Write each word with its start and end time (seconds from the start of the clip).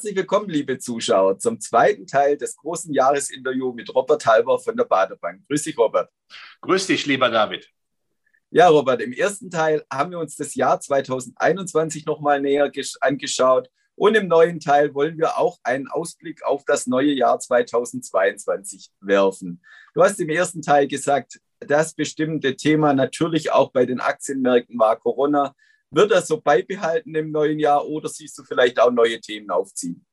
Herzlich 0.00 0.16
willkommen, 0.16 0.48
liebe 0.48 0.78
Zuschauer, 0.78 1.38
zum 1.38 1.60
zweiten 1.60 2.06
Teil 2.06 2.38
des 2.38 2.56
großen 2.56 2.90
Jahresinterviews 2.94 3.74
mit 3.74 3.94
Robert 3.94 4.24
Halber 4.24 4.58
von 4.58 4.74
der 4.74 4.84
Badebank. 4.84 5.42
Grüß 5.46 5.64
dich, 5.64 5.76
Robert. 5.76 6.10
Grüß 6.62 6.86
dich, 6.86 7.04
lieber 7.04 7.28
David. 7.28 7.68
Ja, 8.48 8.68
Robert, 8.68 9.02
im 9.02 9.12
ersten 9.12 9.50
Teil 9.50 9.84
haben 9.92 10.12
wir 10.12 10.18
uns 10.18 10.36
das 10.36 10.54
Jahr 10.54 10.80
2021 10.80 12.06
nochmal 12.06 12.40
näher 12.40 12.72
angeschaut 13.02 13.68
und 13.94 14.14
im 14.14 14.26
neuen 14.26 14.58
Teil 14.58 14.94
wollen 14.94 15.18
wir 15.18 15.36
auch 15.36 15.58
einen 15.64 15.86
Ausblick 15.88 16.46
auf 16.46 16.64
das 16.64 16.86
neue 16.86 17.12
Jahr 17.12 17.38
2022 17.38 18.92
werfen. 19.02 19.62
Du 19.92 20.02
hast 20.02 20.18
im 20.18 20.30
ersten 20.30 20.62
Teil 20.62 20.88
gesagt, 20.88 21.42
das 21.58 21.92
bestimmte 21.92 22.56
Thema 22.56 22.94
natürlich 22.94 23.52
auch 23.52 23.70
bei 23.70 23.84
den 23.84 24.00
Aktienmärkten 24.00 24.78
war 24.78 24.98
Corona. 24.98 25.54
Wird 25.90 26.12
das 26.12 26.28
so 26.28 26.40
beibehalten 26.40 27.14
im 27.14 27.32
neuen 27.32 27.58
Jahr 27.58 27.84
oder 27.84 28.08
siehst 28.08 28.38
du 28.38 28.44
vielleicht 28.44 28.78
auch 28.78 28.90
neue 28.90 29.20
Themen 29.20 29.50
aufziehen? 29.50 30.06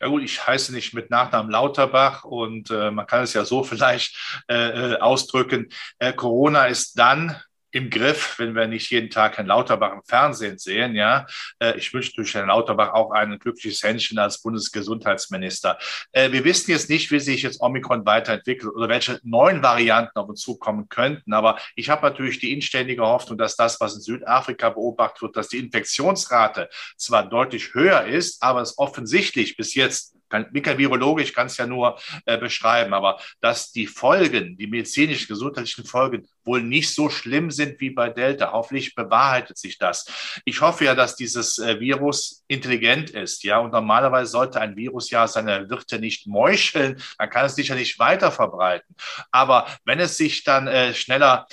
Ja 0.00 0.08
gut, 0.08 0.22
ich 0.22 0.46
heiße 0.46 0.74
nicht 0.74 0.92
mit 0.92 1.10
Nachnamen 1.10 1.50
Lauterbach 1.50 2.24
und 2.24 2.70
äh, 2.70 2.90
man 2.90 3.06
kann 3.06 3.22
es 3.22 3.32
ja 3.32 3.44
so 3.44 3.64
vielleicht 3.64 4.42
äh, 4.48 4.92
äh 4.92 4.98
ausdrücken. 4.98 5.68
Äh, 5.98 6.12
Corona 6.12 6.66
ist 6.66 6.98
dann 6.98 7.40
im 7.72 7.90
Griff, 7.90 8.38
wenn 8.38 8.54
wir 8.54 8.68
nicht 8.68 8.90
jeden 8.90 9.10
Tag 9.10 9.38
Herrn 9.38 9.46
Lauterbach 9.46 9.92
im 9.92 10.02
Fernsehen 10.04 10.58
sehen. 10.58 10.94
Ja, 10.94 11.26
äh, 11.58 11.76
ich 11.76 11.92
wünsche 11.92 12.12
durch 12.14 12.34
Herrn 12.34 12.48
Lauterbach 12.48 12.92
auch 12.92 13.10
ein 13.10 13.38
glückliches 13.38 13.82
Händchen 13.82 14.18
als 14.18 14.40
Bundesgesundheitsminister. 14.42 15.78
Äh, 16.12 16.30
wir 16.32 16.44
wissen 16.44 16.70
jetzt 16.70 16.90
nicht, 16.90 17.10
wie 17.10 17.18
sich 17.18 17.42
jetzt 17.42 17.60
Omikron 17.60 18.04
weiterentwickelt 18.04 18.72
oder 18.74 18.88
welche 18.88 19.18
neuen 19.22 19.62
Varianten 19.62 20.18
auf 20.18 20.28
uns 20.28 20.42
zukommen 20.42 20.88
könnten. 20.88 21.32
Aber 21.32 21.58
ich 21.74 21.88
habe 21.88 22.06
natürlich 22.06 22.38
die 22.38 22.52
inständige 22.52 23.02
Hoffnung, 23.02 23.38
dass 23.38 23.56
das, 23.56 23.80
was 23.80 23.94
in 23.94 24.00
Südafrika 24.02 24.68
beobachtet 24.68 25.22
wird, 25.22 25.36
dass 25.36 25.48
die 25.48 25.58
Infektionsrate 25.58 26.68
zwar 26.96 27.28
deutlich 27.28 27.72
höher 27.74 28.04
ist, 28.04 28.42
aber 28.42 28.60
es 28.60 28.76
offensichtlich 28.76 29.56
bis 29.56 29.74
jetzt 29.74 30.14
kann, 30.32 30.46
mikrobiologisch 30.50 31.32
kann 31.32 31.46
es 31.46 31.58
ja 31.58 31.66
nur 31.66 31.98
äh, 32.24 32.38
beschreiben, 32.38 32.94
aber 32.94 33.20
dass 33.40 33.70
die 33.70 33.86
Folgen, 33.86 34.56
die 34.56 34.66
medizinischen, 34.66 35.28
gesundheitlichen 35.28 35.84
Folgen 35.84 36.26
wohl 36.44 36.62
nicht 36.62 36.92
so 36.92 37.10
schlimm 37.10 37.50
sind 37.50 37.78
wie 37.80 37.90
bei 37.90 38.08
Delta. 38.08 38.50
Hoffentlich 38.52 38.94
bewahrheitet 38.94 39.58
sich 39.58 39.78
das. 39.78 40.06
Ich 40.44 40.60
hoffe 40.60 40.86
ja, 40.86 40.94
dass 40.94 41.14
dieses 41.14 41.58
äh, 41.58 41.78
Virus 41.78 42.42
intelligent 42.48 43.10
ist, 43.10 43.44
ja, 43.44 43.58
und 43.58 43.72
normalerweise 43.72 44.30
sollte 44.30 44.60
ein 44.60 44.74
Virus 44.74 45.10
ja 45.10 45.28
seine 45.28 45.68
Wirte 45.68 45.98
nicht 45.98 46.26
meucheln, 46.26 47.00
dann 47.18 47.30
kann 47.30 47.46
es 47.46 47.54
sich 47.54 47.68
ja 47.68 47.74
nicht 47.74 47.98
weiter 47.98 48.32
verbreiten. 48.32 48.96
Aber 49.30 49.66
wenn 49.84 50.00
es 50.00 50.16
sich 50.16 50.44
dann 50.44 50.66
äh, 50.66 50.94
schneller 50.94 51.46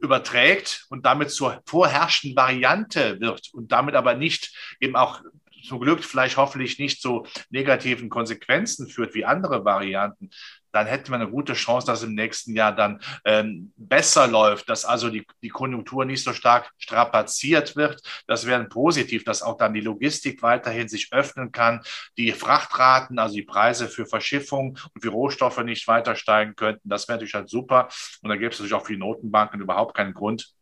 überträgt 0.00 0.86
und 0.90 1.06
damit 1.06 1.30
zur 1.30 1.60
vorherrschenden 1.66 2.36
Variante 2.36 3.20
wird 3.20 3.48
und 3.52 3.72
damit 3.72 3.94
aber 3.94 4.14
nicht 4.14 4.76
eben 4.80 4.96
auch 4.96 5.20
zum 5.62 5.80
Glück 5.80 6.04
vielleicht 6.04 6.36
hoffentlich 6.36 6.78
nicht 6.78 7.00
zu 7.00 7.26
negativen 7.50 8.08
Konsequenzen 8.08 8.88
führt 8.88 9.14
wie 9.14 9.24
andere 9.24 9.64
Varianten, 9.64 10.30
dann 10.72 10.86
hätten 10.86 11.08
wir 11.08 11.16
eine 11.16 11.30
gute 11.30 11.54
Chance, 11.54 11.86
dass 11.86 12.02
im 12.02 12.14
nächsten 12.14 12.54
Jahr 12.54 12.74
dann 12.74 13.00
ähm, 13.24 13.72
besser 13.76 14.26
läuft, 14.26 14.68
dass 14.68 14.84
also 14.84 15.08
die, 15.08 15.26
die 15.42 15.48
Konjunktur 15.48 16.04
nicht 16.04 16.22
so 16.22 16.32
stark 16.32 16.70
strapaziert 16.78 17.76
wird. 17.76 18.00
Das 18.26 18.46
wäre 18.46 18.64
positiv, 18.64 19.24
dass 19.24 19.42
auch 19.42 19.56
dann 19.56 19.74
die 19.74 19.80
Logistik 19.80 20.42
weiterhin 20.42 20.88
sich 20.88 21.12
öffnen 21.12 21.52
kann, 21.52 21.80
die 22.16 22.32
Frachtraten, 22.32 23.18
also 23.18 23.34
die 23.34 23.42
Preise 23.42 23.88
für 23.88 24.06
Verschiffung 24.06 24.78
und 24.94 25.00
für 25.00 25.10
Rohstoffe 25.10 25.62
nicht 25.64 25.88
weiter 25.88 26.14
steigen 26.16 26.54
könnten. 26.54 26.88
Das 26.88 27.08
wäre 27.08 27.16
natürlich 27.16 27.34
halt 27.34 27.48
super. 27.48 27.88
Und 28.22 28.28
da 28.28 28.36
gäbe 28.36 28.48
es 28.48 28.58
natürlich 28.58 28.74
auch 28.74 28.86
für 28.86 28.92
die 28.92 28.98
Notenbanken 28.98 29.60
überhaupt 29.60 29.96
keinen 29.96 30.14
Grund, 30.14 30.52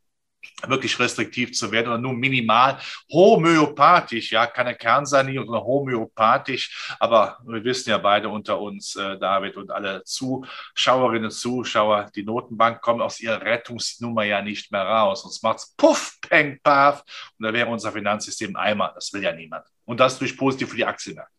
wirklich 0.67 0.98
restriktiv 0.98 1.53
zu 1.53 1.70
werden 1.70 1.89
oder 1.89 1.98
nur 1.98 2.15
minimal 2.15 2.79
homöopathisch, 3.12 4.33
ja, 4.33 4.47
keine 4.47 4.75
Kernsanierung, 4.75 5.47
sondern 5.47 5.65
homöopathisch. 5.65 6.97
Aber 6.98 7.39
wir 7.47 7.63
wissen 7.64 7.91
ja 7.91 7.98
beide 7.98 8.29
unter 8.29 8.61
uns, 8.61 8.97
äh, 8.97 9.19
David 9.19 9.57
und 9.57 9.70
alle 9.70 10.02
Zuschauerinnen 10.05 11.27
und 11.27 11.30
Zuschauer, 11.30 12.11
die 12.14 12.24
Notenbank 12.24 12.80
kommt 12.80 13.02
aus 13.02 13.20
ihrer 13.20 13.41
Rettungsnummer 13.42 14.24
ja 14.24 14.41
nicht 14.42 14.73
mehr 14.73 14.83
raus. 14.83 15.23
Sonst 15.23 15.42
macht's 15.42 15.74
puff, 15.77 16.17
peng, 16.20 16.58
paf 16.63 17.03
und 17.39 17.45
da 17.45 17.53
wäre 17.53 17.68
unser 17.68 17.92
Finanzsystem 17.92 18.57
Eimer. 18.57 18.92
Das 18.95 19.13
will 19.13 19.23
ja 19.23 19.33
niemand. 19.33 19.67
Und 19.85 20.01
das 20.01 20.18
durch 20.18 20.36
positiv 20.36 20.70
für 20.70 20.77
die 20.77 20.85
Aktienmärkte. 20.85 21.33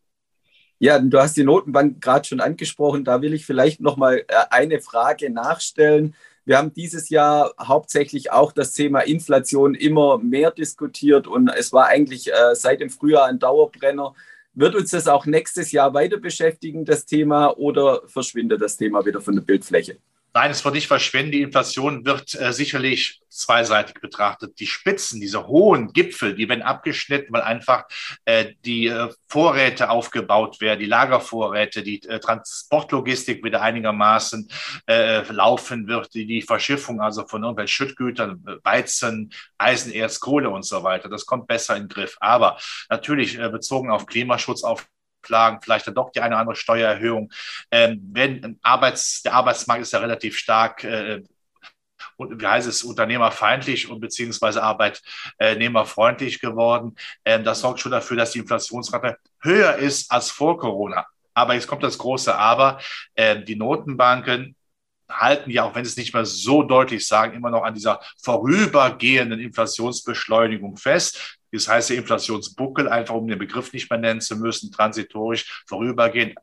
Ja, 0.80 0.98
du 1.00 1.18
hast 1.18 1.36
die 1.36 1.42
Notenbank 1.42 2.00
gerade 2.00 2.26
schon 2.26 2.40
angesprochen. 2.40 3.04
Da 3.04 3.20
will 3.20 3.34
ich 3.34 3.44
vielleicht 3.44 3.80
noch 3.80 3.96
mal 3.96 4.18
äh, 4.18 4.24
eine 4.50 4.80
Frage 4.80 5.28
nachstellen. 5.28 6.14
Wir 6.48 6.56
haben 6.56 6.72
dieses 6.72 7.10
Jahr 7.10 7.52
hauptsächlich 7.60 8.32
auch 8.32 8.52
das 8.52 8.72
Thema 8.72 9.00
Inflation 9.00 9.74
immer 9.74 10.16
mehr 10.16 10.50
diskutiert 10.50 11.26
und 11.26 11.48
es 11.48 11.74
war 11.74 11.88
eigentlich 11.88 12.32
äh, 12.32 12.54
seit 12.54 12.80
dem 12.80 12.88
Frühjahr 12.88 13.26
ein 13.26 13.38
Dauerbrenner. 13.38 14.14
Wird 14.54 14.74
uns 14.74 14.92
das 14.92 15.08
auch 15.08 15.26
nächstes 15.26 15.72
Jahr 15.72 15.92
weiter 15.92 16.16
beschäftigen, 16.16 16.86
das 16.86 17.04
Thema, 17.04 17.54
oder 17.58 18.00
verschwindet 18.06 18.62
das 18.62 18.78
Thema 18.78 19.04
wieder 19.04 19.20
von 19.20 19.34
der 19.34 19.42
Bildfläche? 19.42 19.98
Nein, 20.34 20.50
es 20.50 20.64
wird 20.64 20.74
nicht 20.74 20.86
verschwinden. 20.86 21.32
Die 21.32 21.42
Inflation 21.42 22.04
wird 22.04 22.34
äh, 22.34 22.52
sicherlich 22.52 23.20
zweiseitig 23.28 23.94
betrachtet. 23.94 24.60
Die 24.60 24.66
Spitzen, 24.66 25.20
diese 25.20 25.46
hohen 25.46 25.92
Gipfel, 25.92 26.34
die 26.34 26.48
werden 26.48 26.62
abgeschnitten, 26.62 27.32
weil 27.32 27.42
einfach 27.42 27.84
äh, 28.24 28.52
die 28.64 28.86
äh, 28.86 29.08
Vorräte 29.28 29.90
aufgebaut 29.90 30.60
werden, 30.60 30.80
die 30.80 30.86
Lagervorräte, 30.86 31.82
die 31.82 32.02
äh, 32.04 32.20
Transportlogistik 32.20 33.42
wieder 33.42 33.62
einigermaßen 33.62 34.50
äh, 34.86 35.22
laufen 35.32 35.88
wird, 35.88 36.12
die, 36.14 36.26
die 36.26 36.42
Verschiffung 36.42 37.00
also 37.00 37.26
von 37.26 37.42
irgendwelchen 37.42 37.72
Schüttgütern, 37.72 38.44
Weizen, 38.64 39.32
Eisenerz, 39.56 40.20
Kohle 40.20 40.50
und 40.50 40.64
so 40.64 40.82
weiter. 40.82 41.08
Das 41.08 41.24
kommt 41.26 41.46
besser 41.46 41.76
in 41.76 41.84
den 41.84 41.88
Griff. 41.88 42.16
Aber 42.20 42.58
natürlich 42.90 43.38
äh, 43.38 43.48
bezogen 43.48 43.90
auf 43.90 44.06
Klimaschutz, 44.06 44.62
auf 44.62 44.86
Klagen, 45.28 45.60
vielleicht 45.62 45.86
dann 45.86 45.94
doch 45.94 46.10
die 46.10 46.20
eine 46.20 46.34
oder 46.34 46.40
andere 46.40 46.56
Steuererhöhung. 46.56 47.30
Ähm, 47.70 48.00
wenn 48.12 48.58
Arbeits, 48.62 49.22
der 49.22 49.34
Arbeitsmarkt 49.34 49.82
ist 49.82 49.92
ja 49.92 49.98
relativ 50.00 50.36
stark 50.36 50.82
äh, 50.84 51.22
und 52.16 52.40
wie 52.40 52.46
heißt 52.46 52.66
es, 52.66 52.82
unternehmerfeindlich 52.82 53.90
und 53.90 54.00
beziehungsweise 54.00 54.62
arbeitnehmerfreundlich 54.62 56.40
geworden. 56.40 56.96
Ähm, 57.24 57.44
das 57.44 57.60
sorgt 57.60 57.80
schon 57.80 57.92
dafür, 57.92 58.16
dass 58.16 58.32
die 58.32 58.40
Inflationsrate 58.40 59.18
höher 59.40 59.76
ist 59.76 60.10
als 60.10 60.30
vor 60.30 60.58
Corona. 60.58 61.06
Aber 61.34 61.54
jetzt 61.54 61.68
kommt 61.68 61.84
das 61.84 61.98
große 61.98 62.34
Aber. 62.34 62.80
Ähm, 63.14 63.44
die 63.44 63.56
Notenbanken 63.56 64.56
halten 65.10 65.50
ja, 65.50 65.64
auch 65.64 65.74
wenn 65.74 65.84
sie 65.84 65.90
es 65.90 65.96
nicht 65.96 66.12
mehr 66.12 66.24
so 66.24 66.62
deutlich 66.62 67.06
sagen, 67.06 67.34
immer 67.34 67.50
noch 67.50 67.62
an 67.62 67.74
dieser 67.74 68.00
vorübergehenden 68.22 69.40
Inflationsbeschleunigung 69.40 70.76
fest. 70.76 71.37
Das 71.52 71.68
heißt, 71.68 71.90
der 71.90 71.96
Inflationsbuckel, 71.98 72.88
einfach 72.88 73.14
um 73.14 73.26
den 73.26 73.38
Begriff 73.38 73.72
nicht 73.72 73.90
mehr 73.90 73.98
nennen 73.98 74.20
zu 74.20 74.36
müssen, 74.36 74.70
transitorisch 74.70 75.62
vorübergehen. 75.66 76.34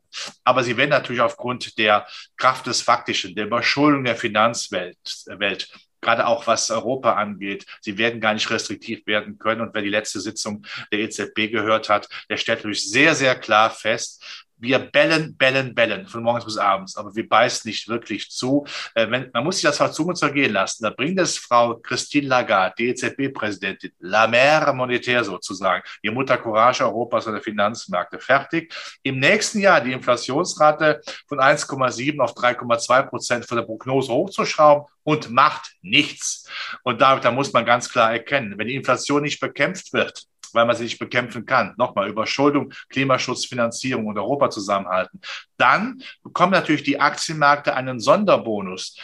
Aber 0.44 0.64
sie 0.64 0.78
werden 0.78 0.90
natürlich 0.90 1.22
aufgrund 1.22 1.78
der 1.78 2.08
Kraft 2.38 2.68
des 2.68 2.82
Faktischen, 2.82 3.36
der 3.36 3.46
Überschuldung 3.46 4.04
der 4.04 4.16
Finanzwelt, 4.16 4.98
Welt, 5.28 5.70
gerade 6.06 6.28
auch 6.28 6.46
was 6.48 6.70
Europa 6.70 7.14
angeht. 7.14 7.66
Sie 7.82 7.98
werden 7.98 8.22
gar 8.22 8.34
nicht 8.34 8.50
restriktiv 8.50 9.06
werden 9.08 9.40
können. 9.40 9.62
Und 9.62 9.74
wer 9.74 9.82
die 9.82 9.90
letzte 9.90 10.20
Sitzung 10.20 10.66
der 10.92 11.00
EZB 11.00 11.52
gehört 11.52 11.90
hat, 11.90 12.08
der 12.30 12.38
stellt 12.38 12.60
natürlich 12.60 12.90
sehr, 12.90 13.16
sehr 13.16 13.36
klar 13.36 13.72
fest, 13.72 14.45
wir 14.66 14.80
bellen, 14.80 15.36
bellen, 15.38 15.74
bellen 15.74 16.08
von 16.08 16.24
morgens 16.24 16.46
bis 16.46 16.58
abends, 16.58 16.98
aber 16.98 17.16
wir 17.16 17.28
beißen 17.28 17.70
nicht 17.70 17.88
wirklich 17.88 18.30
zu. 18.32 18.66
Äh, 18.94 19.10
wenn, 19.10 19.30
man 19.34 19.44
muss 19.44 19.56
sich 19.56 19.64
das 19.64 19.80
auf 19.82 19.92
Zunge 19.92 20.14
zergehen 20.14 20.54
lassen. 20.54 20.84
Da 20.84 20.90
bringt 20.90 21.20
es 21.20 21.38
Frau 21.38 21.76
Christine 21.76 22.28
Lagarde, 22.28 22.76
die 22.78 22.90
EZB-Präsidentin, 22.90 23.92
la 24.00 24.28
mère 24.28 24.74
monétaire 24.74 25.24
sozusagen, 25.24 25.84
die 26.04 26.10
Mutter 26.10 26.38
Courage 26.38 26.84
Europas 26.84 27.28
und 27.28 27.34
der 27.34 27.42
Finanzmärkte, 27.42 28.20
fertig. 28.20 28.74
Im 29.04 29.20
nächsten 29.20 29.60
Jahr 29.60 29.82
die 29.82 29.94
Inflationsrate 29.94 31.02
von 31.28 31.40
1,7 31.40 32.20
auf 32.20 32.34
3,2 32.34 33.04
Prozent 33.04 33.46
von 33.46 33.58
der 33.58 33.66
Prognose 33.66 34.12
hochzuschrauben 34.12 34.86
und 35.04 35.30
macht 35.30 35.76
nichts. 35.82 36.50
Und 36.84 37.00
da, 37.02 37.18
da 37.20 37.32
muss 37.32 37.54
man 37.54 37.66
ganz 37.66 37.90
klar 37.90 38.12
erkennen, 38.12 38.58
wenn 38.58 38.68
die 38.68 38.76
Inflation 38.76 39.22
nicht 39.22 39.40
bekämpft 39.40 39.94
wird, 39.94 40.26
weil 40.56 40.66
man 40.66 40.76
sie 40.76 40.86
nicht 40.86 41.00
bekämpfen 41.00 41.46
kann. 41.46 41.74
Nochmal, 41.78 42.10
Überschuldung, 42.10 42.74
Klimaschutz, 42.90 43.46
Finanzierung 43.46 44.08
und 44.08 44.18
Europa 44.18 44.50
zusammenhalten. 44.50 45.20
Dann 45.58 46.02
bekommen 46.24 46.54
natürlich 46.54 46.84
die 46.84 47.00
Aktienmärkte 47.00 47.76
einen 47.76 48.00
Sonderbonus. 48.00 48.98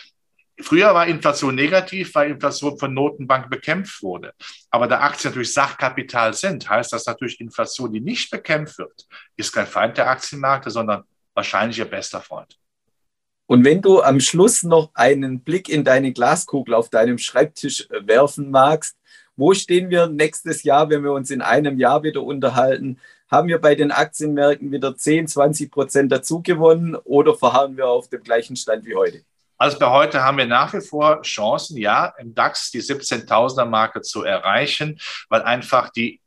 Früher 0.60 0.94
war 0.94 1.08
Inflation 1.08 1.56
negativ, 1.56 2.14
weil 2.16 2.32
Inflation 2.32 2.78
von 2.78 2.94
Notenbanken 2.94 3.50
bekämpft 3.50 4.02
wurde. 4.04 4.34
Aber 4.70 4.88
da 4.88 5.00
Aktien 5.02 5.32
natürlich 5.32 5.54
Sachkapital 5.54 6.34
sind, 6.34 6.70
heißt 6.70 6.94
das 6.94 7.06
natürlich, 7.06 7.40
Inflation, 7.42 7.92
die 7.92 8.02
nicht 8.02 8.30
bekämpft 8.30 8.78
wird, 8.78 9.08
ist 9.36 9.52
kein 9.52 9.68
Feind 9.68 9.98
der 9.98 10.10
Aktienmärkte, 10.10 10.70
sondern 10.70 11.04
wahrscheinlich 11.34 11.80
ihr 11.80 11.86
bester 11.86 12.22
Freund. 12.22 12.58
Und 13.48 13.66
wenn 13.66 13.82
du 13.82 14.02
am 14.02 14.22
Schluss 14.22 14.64
noch 14.64 14.92
einen 14.94 15.42
Blick 15.42 15.68
in 15.68 15.84
deine 15.84 16.14
Glaskugel 16.14 16.74
auf 16.74 16.90
deinem 16.90 17.18
Schreibtisch 17.18 17.86
werfen 17.90 18.50
magst, 18.50 18.96
wo 19.36 19.54
stehen 19.54 19.90
wir 19.90 20.08
nächstes 20.08 20.64
Jahr, 20.64 20.90
wenn 20.90 21.04
wir 21.04 21.12
uns 21.12 21.32
in 21.32 21.42
einem 21.42 21.80
Jahr 21.80 22.04
wieder 22.04 22.24
unterhalten? 22.24 23.00
Haben 23.30 23.48
wir 23.48 23.60
bei 23.60 23.76
den 23.76 23.92
Aktienmärkten 23.92 24.72
wieder 24.72 24.96
10, 24.96 25.28
20 25.28 25.72
Prozent 25.72 26.12
dazugewonnen 26.12 26.96
oder 26.96 27.36
verharren 27.36 27.78
wir 27.78 27.88
auf 27.88 28.10
dem 28.10 28.24
gleichen 28.24 28.56
Stand 28.56 28.86
wie 28.86 28.96
heute? 28.96 29.24
Also 29.58 29.78
bei 29.78 29.90
heute 29.90 30.24
haben 30.24 30.38
wir 30.38 30.48
nach 30.48 30.74
wie 30.74 30.82
vor 30.82 31.22
Chancen, 31.22 31.78
ja, 31.78 32.14
im 32.18 32.34
DAX 32.34 32.72
die 32.72 32.82
17.000er 32.82 33.66
Marke 33.66 34.02
zu 34.02 34.24
erreichen, 34.24 35.00
weil 35.30 35.44
einfach 35.44 35.90
die 35.90 36.20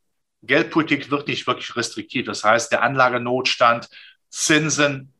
Geldpolitik 0.42 1.10
wird 1.10 1.26
nicht 1.28 1.46
wirklich 1.46 1.74
restriktiv. 1.74 2.26
Das 2.26 2.44
heißt, 2.44 2.70
der 2.70 2.82
Anlagenotstand, 2.82 3.88
Zinsen 4.28 5.13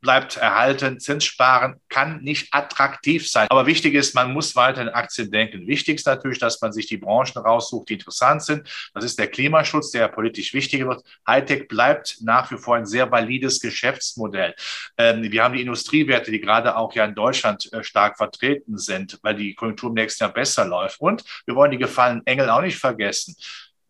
bleibt 0.00 0.36
erhalten. 0.36 1.00
Zinssparen 1.00 1.80
kann 1.88 2.20
nicht 2.22 2.52
attraktiv 2.52 3.28
sein. 3.28 3.48
Aber 3.50 3.66
wichtig 3.66 3.94
ist, 3.94 4.14
man 4.14 4.32
muss 4.32 4.54
weiter 4.56 4.82
in 4.82 4.88
Aktien 4.88 5.30
denken. 5.30 5.66
Wichtig 5.66 5.96
ist 5.96 6.06
natürlich, 6.06 6.38
dass 6.38 6.60
man 6.60 6.72
sich 6.72 6.86
die 6.86 6.96
Branchen 6.96 7.38
raussucht, 7.38 7.88
die 7.88 7.94
interessant 7.94 8.42
sind. 8.42 8.68
Das 8.94 9.04
ist 9.04 9.18
der 9.18 9.28
Klimaschutz, 9.28 9.90
der 9.90 10.08
politisch 10.08 10.54
wichtiger 10.54 10.88
wird. 10.88 11.02
Hightech 11.26 11.68
bleibt 11.68 12.18
nach 12.20 12.50
wie 12.50 12.58
vor 12.58 12.76
ein 12.76 12.86
sehr 12.86 13.10
valides 13.10 13.60
Geschäftsmodell. 13.60 14.54
Ähm, 14.96 15.22
wir 15.22 15.42
haben 15.42 15.54
die 15.54 15.62
Industriewerte, 15.62 16.30
die 16.30 16.40
gerade 16.40 16.76
auch 16.76 16.94
ja 16.94 17.04
in 17.04 17.14
Deutschland 17.14 17.72
äh, 17.72 17.82
stark 17.82 18.16
vertreten 18.16 18.78
sind, 18.78 19.18
weil 19.22 19.34
die 19.34 19.54
Konjunktur 19.54 19.88
im 19.88 19.94
nächsten 19.94 20.24
Jahr 20.24 20.32
besser 20.32 20.64
läuft. 20.64 21.00
Und 21.00 21.24
wir 21.46 21.54
wollen 21.54 21.70
die 21.70 21.78
gefallenen 21.78 22.26
Engel 22.26 22.50
auch 22.50 22.62
nicht 22.62 22.78
vergessen. 22.78 23.36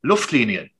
Luftlinien, 0.02 0.70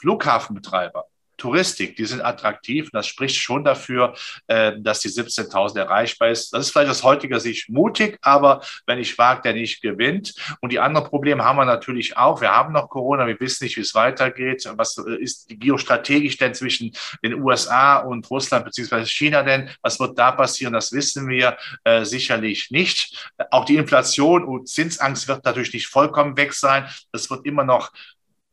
Flughafenbetreiber, 0.00 1.06
Touristik, 1.40 1.96
die 1.96 2.04
sind 2.04 2.20
attraktiv. 2.20 2.90
das 2.92 3.06
spricht 3.06 3.36
schon 3.36 3.64
dafür, 3.64 4.14
äh, 4.46 4.72
dass 4.78 5.00
die 5.00 5.08
17.000 5.08 5.78
erreichbar 5.78 6.28
ist. 6.28 6.52
Das 6.52 6.66
ist 6.66 6.72
vielleicht 6.72 6.90
aus 6.90 7.02
heutiger 7.02 7.40
Sicht 7.40 7.68
mutig, 7.68 8.18
aber 8.22 8.60
wenn 8.86 8.98
ich 8.98 9.16
wage, 9.18 9.42
der 9.42 9.54
nicht 9.54 9.80
gewinnt. 9.80 10.34
Und 10.60 10.70
die 10.70 10.78
anderen 10.78 11.06
Probleme 11.08 11.44
haben 11.44 11.56
wir 11.56 11.64
natürlich 11.64 12.16
auch. 12.16 12.40
Wir 12.40 12.50
haben 12.50 12.72
noch 12.72 12.88
Corona, 12.88 13.26
wir 13.26 13.40
wissen 13.40 13.64
nicht, 13.64 13.76
wie 13.76 13.80
es 13.80 13.94
weitergeht. 13.94 14.68
Was 14.76 14.98
äh, 14.98 15.16
ist 15.16 15.46
geostrategisch 15.48 16.36
denn 16.36 16.54
zwischen 16.54 16.92
den 17.24 17.42
USA 17.42 17.98
und 17.98 18.30
Russland 18.30 18.66
beziehungsweise 18.66 19.06
China 19.06 19.42
denn? 19.42 19.70
Was 19.82 19.98
wird 19.98 20.18
da 20.18 20.32
passieren? 20.32 20.74
Das 20.74 20.92
wissen 20.92 21.28
wir 21.28 21.56
äh, 21.84 22.04
sicherlich 22.04 22.70
nicht. 22.70 23.30
Auch 23.50 23.64
die 23.64 23.76
Inflation 23.76 24.44
und 24.44 24.68
Zinsangst 24.68 25.26
wird 25.26 25.44
natürlich 25.44 25.72
nicht 25.72 25.86
vollkommen 25.86 26.36
weg 26.36 26.52
sein. 26.52 26.86
Das 27.12 27.30
wird 27.30 27.46
immer 27.46 27.64
noch 27.64 27.90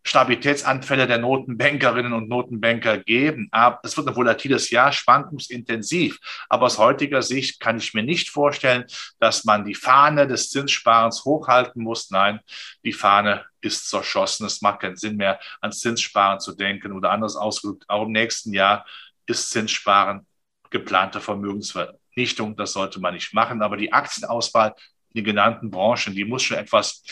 Stabilitätsanfälle 0.08 1.06
der 1.06 1.18
Notenbankerinnen 1.18 2.14
und 2.14 2.30
Notenbanker 2.30 3.00
geben. 3.00 3.50
Aber 3.52 3.80
es 3.84 3.98
wird 3.98 4.08
ein 4.08 4.16
volatiles 4.16 4.70
Jahr, 4.70 4.92
schwankungsintensiv. 4.92 6.18
Aber 6.48 6.68
aus 6.68 6.78
heutiger 6.78 7.22
Sicht 7.22 7.60
kann 7.60 7.78
ich 7.78 7.94
mir 7.94 8.04
nicht 8.04 8.30
vorstellen, 8.30 8.86
dass 9.20 9.44
man 9.44 9.66
die 9.66 9.76
Fahne 9.76 10.26
des 10.26 10.50
Zinssparens 10.50 11.26
hochhalten 11.26 11.84
muss. 11.84 12.10
Nein, 12.10 12.40
die 12.86 12.94
Fahne 12.94 13.46
ist 13.60 13.90
zerschossen. 13.90 14.46
Es 14.46 14.62
macht 14.62 14.80
keinen 14.80 14.96
Sinn 14.96 15.18
mehr, 15.18 15.40
an 15.60 15.74
Zinssparen 15.74 16.40
zu 16.40 16.56
denken 16.56 16.94
oder 16.94 17.12
anders 17.12 17.36
ausgedrückt. 17.36 17.84
Auch 17.90 18.06
im 18.06 18.14
nächsten 18.14 18.54
Jahr 18.54 18.86
ist 19.26 19.52
Zinssparen 19.52 20.26
geplante 20.70 21.20
Vermögensvernichtung. 21.20 22.56
Das 22.56 22.74
sollte 22.74 23.02
man 23.02 23.14
nicht 23.14 23.34
machen. 23.34 23.62
Aber 23.62 23.76
die 23.76 23.92
Aktienauswahl 23.92 24.74
in 25.14 25.20
den 25.20 25.26
genannten 25.26 25.70
Branchen, 25.70 26.16
die 26.16 26.26
muss 26.26 26.44
schon 26.44 26.58
etwas 26.58 27.04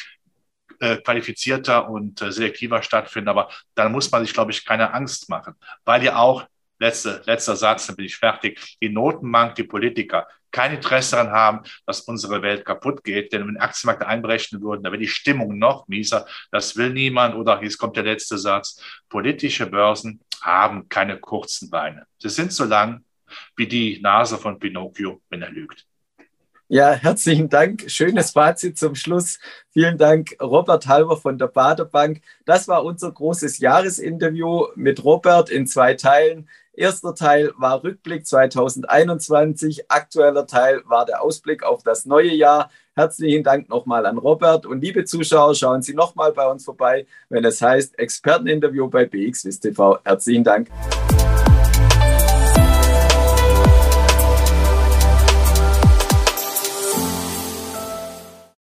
äh, 0.80 0.98
qualifizierter 0.98 1.90
und 1.90 2.22
äh, 2.22 2.32
selektiver 2.32 2.82
stattfinden. 2.82 3.30
Aber 3.30 3.50
dann 3.76 3.92
muss 3.92 4.12
man 4.12 4.24
sich, 4.24 4.34
glaube 4.34 4.52
ich, 4.52 4.66
keine 4.66 4.94
Angst 4.94 5.30
machen, 5.30 5.56
weil 5.84 6.04
ja 6.04 6.18
auch, 6.18 6.46
letzte, 6.80 7.22
letzter 7.26 7.56
Satz, 7.56 7.88
dann 7.88 7.96
bin 7.96 8.06
ich 8.06 8.18
fertig, 8.18 8.78
die 8.82 8.90
Notenbank, 8.90 9.56
die 9.56 9.64
Politiker 9.64 10.28
kein 10.56 10.76
Interesse 10.76 11.18
daran 11.18 11.32
haben, 11.34 11.60
dass 11.86 12.02
unsere 12.02 12.42
Welt 12.42 12.64
kaputt 12.64 13.04
geht. 13.04 13.34
Denn 13.34 13.46
wenn 13.46 13.58
Aktienmärkte 13.58 14.08
einbrechen 14.08 14.62
würden, 14.62 14.84
dann 14.84 14.94
wäre 14.94 15.02
die 15.02 15.08
Stimmung 15.10 15.58
noch 15.58 15.88
mieser. 15.90 16.26
Das 16.50 16.78
will 16.78 16.92
niemand. 16.92 17.36
Oder 17.36 17.62
jetzt 17.62 17.78
kommt 17.78 17.98
der 17.98 18.06
letzte 18.06 18.38
Satz. 18.38 18.82
Politische 19.10 19.66
Börsen 19.66 20.22
haben 20.42 20.88
keine 20.88 21.20
kurzen 21.20 21.70
Beine. 21.70 22.08
Sie 22.20 22.30
sind 22.30 22.54
so 22.54 22.64
lang 22.64 23.04
wie 23.58 23.68
die 23.68 24.00
Nase 24.02 24.38
von 24.38 24.58
Pinocchio, 24.58 25.22
wenn 25.30 25.42
er 25.42 25.52
lügt. 25.52 25.86
Ja, 26.68 26.94
herzlichen 26.94 27.48
Dank. 27.48 27.84
Schönes 27.92 28.32
Fazit 28.32 28.80
zum 28.80 28.96
Schluss. 28.96 29.38
Vielen 29.70 30.00
Dank, 30.00 30.36
Robert 30.42 30.88
Halber 30.88 31.16
von 31.16 31.38
der 31.38 31.46
Baderbank. 31.46 32.22
Das 32.46 32.68
war 32.68 32.84
unser 32.84 33.12
großes 33.12 33.60
Jahresinterview 33.60 34.70
mit 34.76 35.04
Robert 35.04 35.52
in 35.52 35.68
zwei 35.68 35.94
Teilen. 35.94 36.50
Erster 36.74 37.14
Teil 37.14 37.54
war 37.58 37.84
Rückblick 37.84 38.26
2021. 38.26 39.92
Aktueller 39.92 40.48
Teil 40.48 40.82
war 40.88 41.06
der 41.06 41.22
Ausblick 41.22 41.62
auf 41.64 41.84
das 41.84 42.06
neue 42.08 42.34
Jahr. 42.34 42.72
Herzlichen 42.96 43.44
Dank 43.44 43.70
nochmal 43.70 44.08
an 44.08 44.18
Robert. 44.18 44.66
Und 44.66 44.82
liebe 44.82 45.06
Zuschauer, 45.06 45.54
schauen 45.54 45.84
Sie 45.84 45.94
nochmal 45.94 46.34
bei 46.34 46.48
uns 46.48 46.66
vorbei, 46.66 47.06
wenn 47.30 47.46
es 47.46 47.62
heißt 47.62 48.00
Experteninterview 48.00 48.90
bei 48.90 49.06
BXWIST 49.06 49.62
TV. 49.62 50.00
Herzlichen 50.04 50.44
Dank. 50.44 50.70